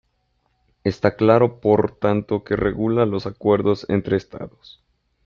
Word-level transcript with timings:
Es 0.83 0.99
claro 1.15 1.59
por 1.61 1.91
tanto 1.99 2.43
que 2.43 2.55
regula 2.55 3.05
los 3.05 3.27
acuerdos 3.27 3.85
entre 3.87 4.17
Estados. 4.17 4.81